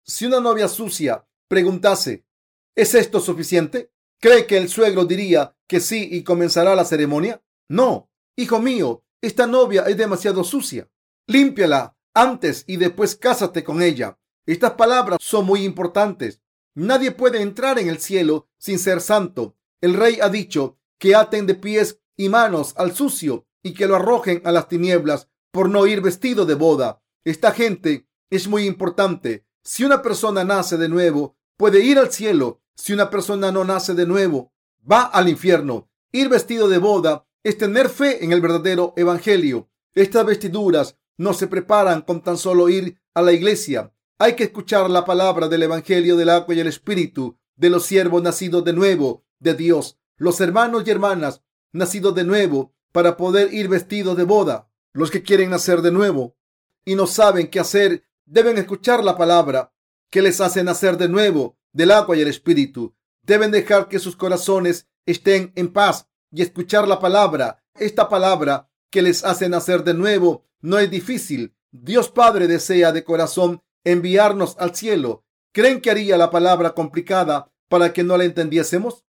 [0.05, 2.27] Si una novia sucia preguntase,
[2.75, 3.91] ¿es esto suficiente?
[4.21, 7.43] ¿Cree que el suegro diría que sí y comenzará la ceremonia?
[7.69, 10.91] No, hijo mío, esta novia es demasiado sucia.
[11.27, 14.19] Límpiala antes y después cásate con ella.
[14.45, 16.41] Estas palabras son muy importantes.
[16.75, 19.57] Nadie puede entrar en el cielo sin ser santo.
[19.81, 23.97] El rey ha dicho que aten de pies y manos al sucio y que lo
[23.97, 27.01] arrojen a las tinieblas por no ir vestido de boda.
[27.25, 29.47] Esta gente es muy importante.
[29.63, 32.61] Si una persona nace de nuevo, puede ir al cielo.
[32.75, 34.53] Si una persona no nace de nuevo,
[34.91, 35.89] va al infierno.
[36.13, 39.71] Ir vestido de boda es tener fe en el verdadero evangelio.
[39.95, 43.93] Estas vestiduras no se preparan con tan solo ir a la iglesia.
[44.19, 48.23] Hay que escuchar la palabra del evangelio del agua y el espíritu de los siervos
[48.23, 53.69] nacidos de nuevo de Dios, los hermanos y hermanas nacidos de nuevo para poder ir
[53.69, 54.71] vestidos de boda.
[54.93, 56.37] Los que quieren nacer de nuevo
[56.85, 59.73] y no saben qué hacer deben escuchar la palabra
[60.11, 62.95] que les hace nacer de nuevo del agua y el espíritu.
[63.23, 67.63] Deben dejar que sus corazones estén en paz y escuchar la palabra.
[67.75, 71.55] Esta palabra que les hace nacer de nuevo no es difícil.
[71.71, 75.25] Dios Padre desea de corazón enviarnos al cielo.
[75.53, 79.05] ¿Creen que haría la palabra complicada para que no la entendiésemos?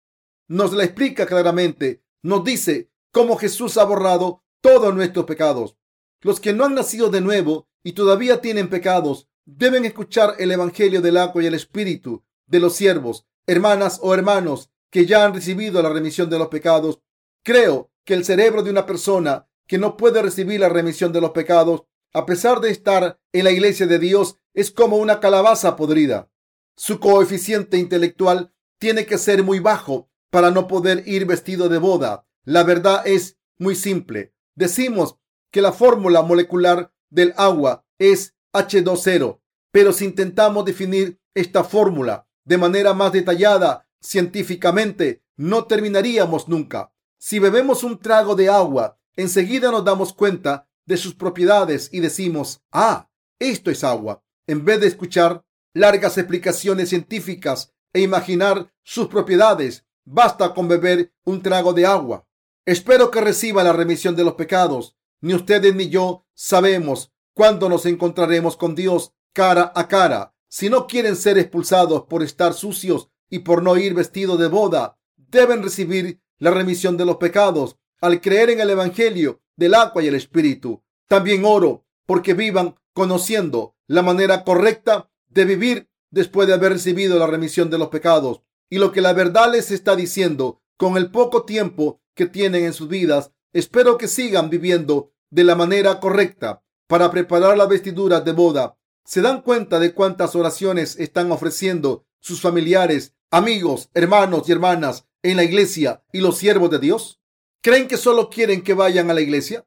[0.47, 2.04] Nos la explica claramente.
[2.25, 5.77] Nos dice cómo Jesús ha borrado todos nuestros pecados.
[6.21, 11.03] Los que no han nacido de nuevo y todavía tienen pecados deben escuchar el Evangelio
[11.03, 15.83] del agua y el Espíritu de los siervos, hermanas o hermanos que ya han recibido
[15.83, 16.99] la remisión de los pecados.
[17.43, 21.29] Creo que el cerebro de una persona que no puede recibir la remisión de los
[21.29, 26.31] pecados, a pesar de estar en la iglesia de Dios, es como una calabaza podrida.
[26.75, 32.27] Su coeficiente intelectual tiene que ser muy bajo para no poder ir vestido de boda.
[32.43, 34.33] La verdad es muy simple.
[34.53, 35.15] Decimos
[35.49, 39.39] que la fórmula molecular del agua es H2O,
[39.71, 46.91] pero si intentamos definir esta fórmula de manera más detallada científicamente, no terminaríamos nunca.
[47.17, 52.61] Si bebemos un trago de agua, enseguida nos damos cuenta de sus propiedades y decimos,
[52.73, 59.85] ah, esto es agua, en vez de escuchar largas explicaciones científicas e imaginar sus propiedades.
[60.05, 62.27] Basta con beber un trago de agua.
[62.65, 64.95] Espero que reciba la remisión de los pecados.
[65.19, 70.35] Ni ustedes ni yo sabemos cuándo nos encontraremos con Dios cara a cara.
[70.47, 74.99] Si no quieren ser expulsados por estar sucios y por no ir vestidos de boda,
[75.17, 80.07] deben recibir la remisión de los pecados al creer en el Evangelio del agua y
[80.07, 80.83] el Espíritu.
[81.07, 87.27] También oro porque vivan conociendo la manera correcta de vivir después de haber recibido la
[87.27, 88.41] remisión de los pecados.
[88.69, 92.73] Y lo que la verdad les está diciendo con el poco tiempo que tienen en
[92.73, 98.31] sus vidas, espero que sigan viviendo de la manera correcta para preparar las vestiduras de
[98.31, 98.77] boda.
[99.05, 105.37] ¿Se dan cuenta de cuántas oraciones están ofreciendo sus familiares, amigos, hermanos y hermanas en
[105.37, 107.21] la iglesia y los siervos de Dios?
[107.61, 109.65] ¿Creen que solo quieren que vayan a la iglesia?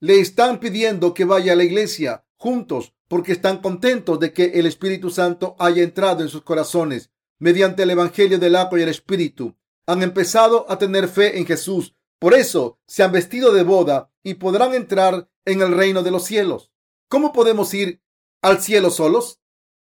[0.00, 4.66] Le están pidiendo que vaya a la iglesia juntos porque están contentos de que el
[4.66, 9.56] Espíritu Santo haya entrado en sus corazones mediante el Evangelio del agua y el Espíritu.
[9.86, 11.94] Han empezado a tener fe en Jesús.
[12.18, 16.24] Por eso se han vestido de boda y podrán entrar en el reino de los
[16.24, 16.72] cielos.
[17.08, 18.02] ¿Cómo podemos ir
[18.42, 19.40] al cielo solos?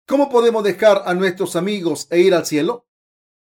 [0.07, 2.87] ¿Cómo podemos dejar a nuestros amigos e ir al cielo?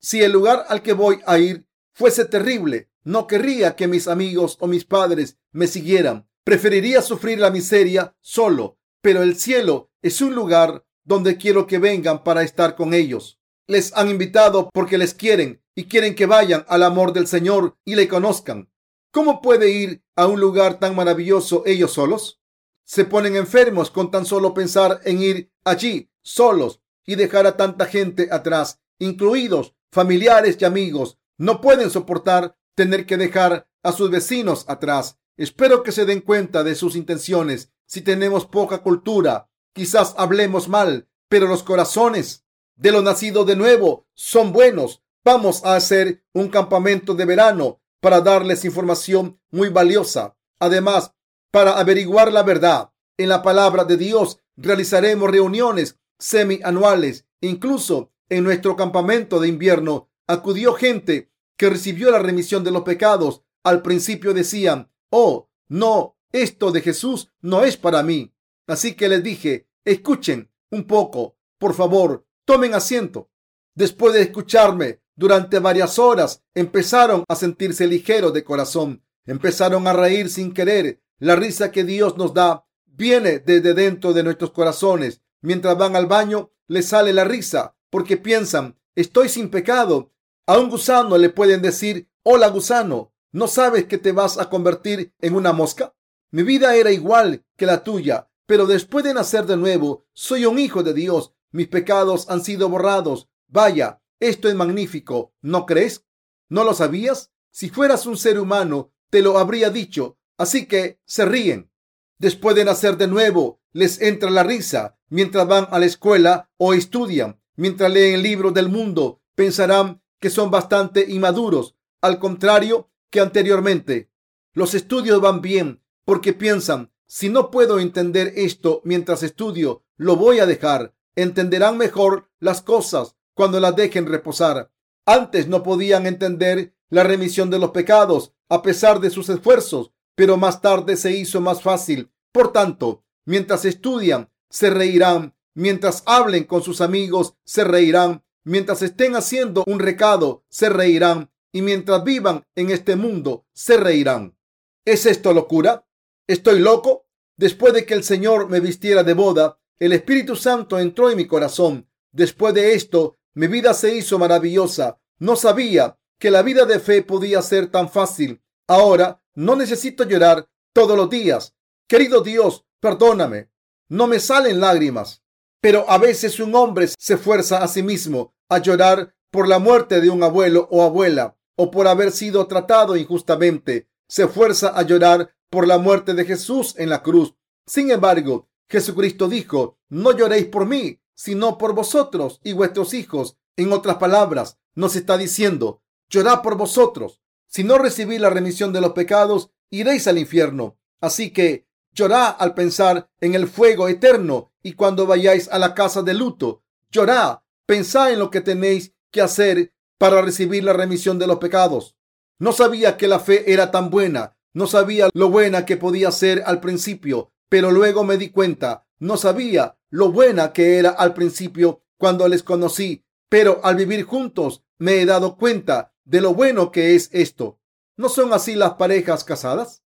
[0.01, 4.57] Si el lugar al que voy a ir fuese terrible, no querría que mis amigos
[4.61, 6.29] o mis padres me siguieran.
[6.45, 12.23] Preferiría sufrir la miseria solo pero el cielo es un lugar donde quiero que vengan
[12.23, 13.41] para estar con ellos.
[13.73, 17.95] Les han invitado porque les quieren y quieren que vayan al amor del Señor y
[17.95, 18.71] le conozcan.
[19.11, 22.43] ¿Cómo puede ir a un lugar tan maravilloso ellos solos?
[22.85, 27.87] Se ponen enfermos con tan solo pensar en ir allí solos y dejar a tanta
[27.87, 31.17] gente atrás, incluidos familiares y amigos.
[31.39, 35.19] No pueden soportar tener que dejar a sus vecinos atrás.
[35.39, 41.09] Espero que se den cuenta de sus intenciones si tenemos poca cultura, quizás hablemos mal,
[41.31, 42.45] pero los corazones
[42.77, 45.03] de los nacidos de nuevo son buenos.
[45.25, 50.37] Vamos a hacer un campamento de verano para darles información muy valiosa.
[50.59, 51.15] Además,
[51.51, 57.27] para averiguar la verdad en la palabra de Dios, realizaremos reuniones semianuales.
[57.41, 63.43] Incluso en nuestro campamento de invierno acudió gente que recibió la remisión de los pecados.
[63.63, 68.35] Al principio decían, oh, no, esto de Jesús no es para mí.
[68.67, 73.31] Así que les dije, escuchen un poco, por favor, tomen asiento.
[73.75, 80.29] Después de escucharme durante varias horas, empezaron a sentirse ligeros de corazón, empezaron a reír
[80.29, 81.01] sin querer.
[81.19, 85.23] La risa que Dios nos da viene desde dentro de nuestros corazones.
[85.41, 90.13] Mientras van al baño, les sale la risa porque piensan, estoy sin pecado.
[90.47, 95.13] A un gusano le pueden decir, hola gusano, ¿no sabes que te vas a convertir
[95.21, 95.95] en una mosca?
[96.31, 100.59] Mi vida era igual que la tuya, pero después de nacer de nuevo, soy un
[100.59, 101.35] hijo de Dios.
[101.53, 103.29] Mis pecados han sido borrados.
[103.47, 106.05] Vaya, esto es magnífico, ¿no crees?
[106.49, 107.31] ¿No lo sabías?
[107.51, 110.19] Si fueras un ser humano, te lo habría dicho.
[110.39, 111.71] Así que se ríen.
[112.19, 116.73] Después de nacer de nuevo, les entra la risa mientras van a la escuela o
[116.73, 117.41] estudian.
[117.55, 124.11] Mientras leen libros del mundo, pensarán que son bastante inmaduros, al contrario que anteriormente.
[124.55, 130.39] Los estudios van bien porque piensan, si no puedo entender esto mientras estudio, lo voy
[130.39, 130.95] a dejar.
[131.17, 134.71] Entenderán mejor las cosas cuando las dejen reposar.
[135.05, 140.37] Antes no podían entender la remisión de los pecados a pesar de sus esfuerzos, pero
[140.37, 142.11] más tarde se hizo más fácil.
[142.33, 145.35] Por tanto, mientras estudian, se reirán.
[145.55, 148.23] Mientras hablen con sus amigos, se reirán.
[148.45, 151.31] Mientras estén haciendo un recado, se reirán.
[151.53, 154.37] Y mientras vivan en este mundo, se reirán.
[154.85, 155.87] ¿Es esto locura?
[156.27, 157.07] ¿Estoy loco?
[157.37, 161.27] Después de que el Señor me vistiera de boda, el Espíritu Santo entró en mi
[161.27, 161.89] corazón.
[162.13, 165.01] Después de esto, mi vida se hizo maravillosa.
[165.19, 168.41] No sabía que la vida de fe podía ser tan fácil.
[168.69, 171.57] Ahora no necesito llorar todos los días.
[171.89, 173.51] Querido Dios, perdóname.
[173.89, 175.25] No me salen lágrimas.
[175.61, 180.01] Pero a veces un hombre se fuerza a sí mismo a llorar por la muerte
[180.01, 183.89] de un abuelo o abuela o por haber sido tratado injustamente.
[184.09, 187.35] Se fuerza a llorar por la muerte de Jesús en la cruz.
[187.67, 193.37] Sin embargo, Jesucristo dijo, no lloréis por mí, sino por vosotros y vuestros hijos.
[193.55, 197.21] En otras palabras, nos está diciendo, llorad por vosotros.
[197.49, 200.79] Si no recibís la remisión de los pecados, iréis al infierno.
[201.03, 206.01] Así que llorad al pensar en el fuego eterno y cuando vayáis a la casa
[206.01, 206.63] de luto.
[206.91, 211.95] Llorad, pensad en lo que tenéis que hacer para recibir la remisión de los pecados.
[212.39, 216.43] No sabía que la fe era tan buena, no sabía lo buena que podía ser
[216.47, 221.83] al principio, pero luego me di cuenta, no sabía lo buena que era al principio
[221.99, 226.95] cuando les conocí, pero al vivir juntos me he dado cuenta de lo bueno que
[226.95, 227.61] es esto.
[227.99, 229.83] ¿No son así las parejas casadas?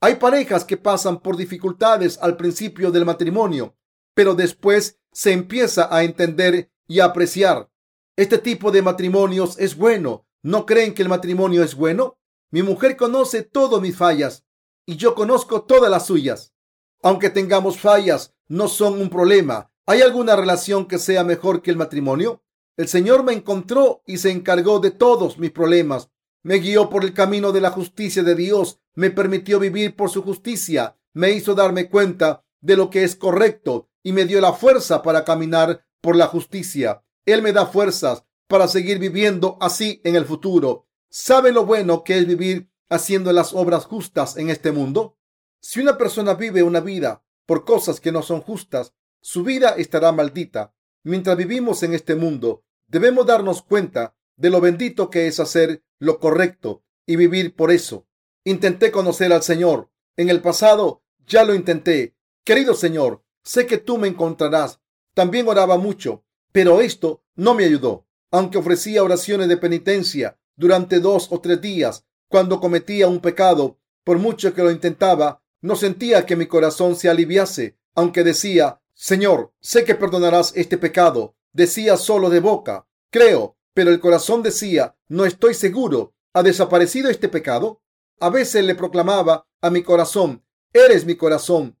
[0.00, 3.76] Hay parejas que pasan por dificultades al principio del matrimonio,
[4.14, 7.72] pero después se empieza a entender y a apreciar.
[8.14, 10.28] Este tipo de matrimonios es bueno.
[10.44, 12.20] ¿No creen que el matrimonio es bueno?
[12.52, 14.46] Mi mujer conoce todas mis fallas
[14.86, 16.54] y yo conozco todas las suyas.
[17.02, 19.70] Aunque tengamos fallas, no son un problema.
[19.86, 22.42] ¿Hay alguna relación que sea mejor que el matrimonio?
[22.76, 26.10] El Señor me encontró y se encargó de todos mis problemas.
[26.42, 30.22] Me guió por el camino de la justicia de Dios, me permitió vivir por su
[30.22, 35.02] justicia, me hizo darme cuenta de lo que es correcto y me dio la fuerza
[35.02, 37.02] para caminar por la justicia.
[37.26, 40.86] Él me da fuerzas para seguir viviendo así en el futuro.
[41.10, 45.17] ¿Sabe lo bueno que es vivir haciendo las obras justas en este mundo?
[45.60, 50.12] Si una persona vive una vida por cosas que no son justas, su vida estará
[50.12, 50.74] maldita.
[51.02, 56.20] Mientras vivimos en este mundo, debemos darnos cuenta de lo bendito que es hacer lo
[56.20, 58.06] correcto y vivir por eso.
[58.44, 59.90] Intenté conocer al Señor.
[60.16, 62.16] En el pasado ya lo intenté.
[62.44, 64.80] Querido Señor, sé que tú me encontrarás.
[65.14, 68.06] También oraba mucho, pero esto no me ayudó.
[68.30, 74.18] Aunque ofrecía oraciones de penitencia durante dos o tres días, cuando cometía un pecado, por
[74.18, 79.84] mucho que lo intentaba, no sentía que mi corazón se aliviase, aunque decía, Señor, sé
[79.84, 81.36] que perdonarás este pecado.
[81.52, 86.14] Decía solo de boca, creo, pero el corazón decía, no estoy seguro.
[86.32, 87.80] ¿Ha desaparecido este pecado?
[88.20, 91.78] A veces le proclamaba a mi corazón, eres mi corazón.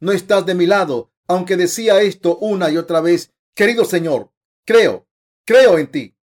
[0.00, 4.30] No estás de mi lado, aunque decía esto una y otra vez, querido Señor,
[4.64, 5.06] creo,
[5.44, 6.16] creo en ti.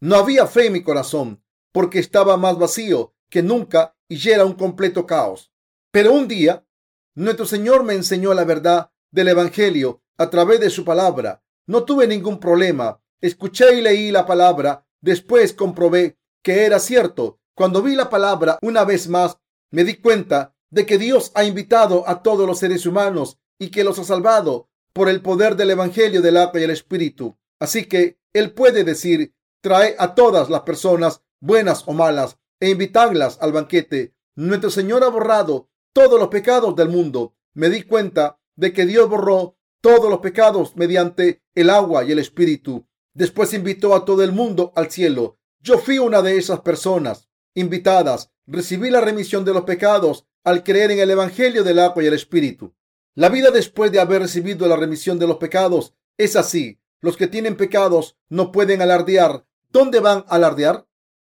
[0.00, 4.54] No había fe en mi corazón, porque estaba más vacío que nunca y era un
[4.54, 5.51] completo caos.
[5.92, 6.66] Pero un día,
[7.14, 11.44] nuestro Señor me enseñó la verdad del Evangelio a través de su palabra.
[11.66, 13.02] No tuve ningún problema.
[13.20, 14.86] Escuché y leí la palabra.
[15.02, 17.40] Después comprobé que era cierto.
[17.54, 19.36] Cuando vi la palabra una vez más,
[19.70, 23.84] me di cuenta de que Dios ha invitado a todos los seres humanos y que
[23.84, 24.70] los ha salvado.
[24.94, 27.38] por el poder del Evangelio del agua y el Espíritu.
[27.58, 33.38] Así que Él puede decir, trae a todas las personas, buenas o malas, e invitarlas
[33.40, 34.14] al banquete.
[34.36, 37.34] Nuestro Señor ha borrado todos los pecados del mundo.
[37.54, 42.18] Me di cuenta de que Dios borró todos los pecados mediante el agua y el
[42.18, 42.86] Espíritu.
[43.14, 45.38] Después invitó a todo el mundo al cielo.
[45.60, 48.32] Yo fui una de esas personas invitadas.
[48.46, 52.14] Recibí la remisión de los pecados al creer en el Evangelio del agua y el
[52.14, 52.74] Espíritu.
[53.14, 56.80] La vida después de haber recibido la remisión de los pecados es así.
[57.00, 59.44] Los que tienen pecados no pueden alardear.
[59.68, 60.86] ¿Dónde van a alardear?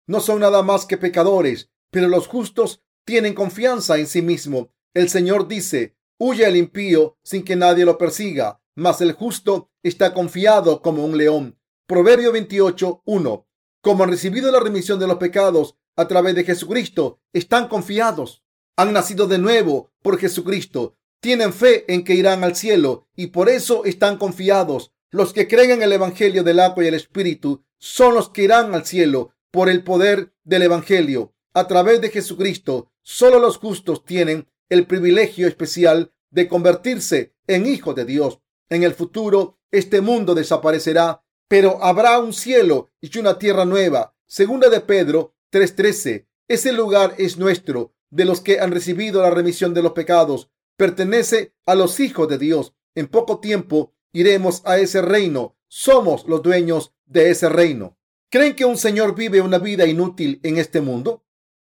[0.08, 4.70] No son nada más que pecadores, pero los justos tienen confianza en sí mismo.
[4.94, 10.14] El Señor dice, huye el impío sin que nadie lo persiga, mas el justo está
[10.14, 11.58] confiado como un león.
[11.88, 13.48] Proverbio 28, 1.
[13.82, 18.44] Como han recibido la remisión de los pecados a través de Jesucristo, están confiados.
[18.76, 23.50] Han nacido de nuevo por Jesucristo tienen fe en que irán al cielo y por
[23.50, 24.94] eso están confiados.
[25.10, 28.74] Los que creen en el Evangelio del agua y el Espíritu son los que irán
[28.76, 31.34] al cielo por el poder del Evangelio.
[31.54, 37.96] A través de Jesucristo, solo los justos tienen el privilegio especial de convertirse en hijos
[37.96, 38.42] de Dios.
[38.68, 44.14] En el futuro, este mundo desaparecerá, pero habrá un cielo y una tierra nueva.
[44.26, 46.28] Segunda de Pedro 3:13.
[46.50, 51.54] Ese lugar es nuestro, de los que han recibido la remisión de los pecados pertenece
[51.66, 52.74] a los hijos de Dios.
[52.94, 55.56] En poco tiempo iremos a ese reino.
[55.70, 57.98] Somos los dueños de ese reino.
[58.30, 61.24] ¿Creen que un señor vive una vida inútil en este mundo?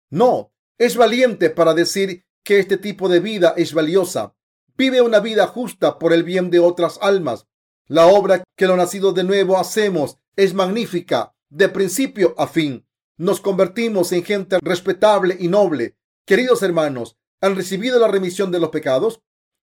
[0.10, 4.36] No, es valiente para decir que este tipo de vida es valiosa.
[4.78, 7.48] Vive una vida justa por el bien de otras almas.
[7.88, 12.86] La obra que lo nacido de nuevo hacemos es magnífica, de principio a fin.
[13.18, 15.98] Nos convertimos en gente respetable y noble.
[16.26, 19.22] Queridos hermanos, han recibido la remisión de los pecados?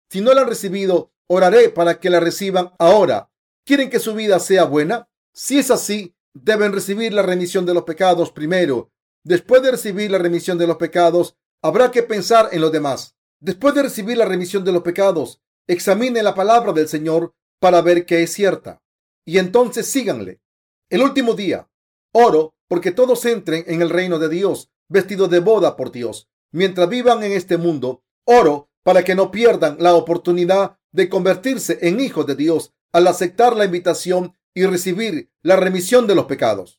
[0.10, 3.32] Si no la han recibido, oraré para que la reciban ahora.
[3.66, 5.10] ¿Quieren que su vida sea buena?
[5.34, 8.92] Si es así, deben recibir la remisión de los pecados primero.
[9.30, 13.16] Después de recibir la remisión de los pecados, habrá que pensar en los demás.
[13.40, 18.08] Después de recibir la remisión de los pecados, examine la palabra del Señor para ver
[18.08, 18.82] que es cierta.
[19.28, 20.42] Y entonces síganle.
[20.90, 21.70] El último día,
[22.12, 26.90] oro porque todos entren en el reino de Dios, vestidos de boda por Dios mientras
[26.90, 28.02] vivan en este mundo.
[28.26, 33.56] Oro para que no pierdan la oportunidad de convertirse en hijos de Dios al aceptar
[33.56, 36.79] la invitación y recibir la remisión de los pecados.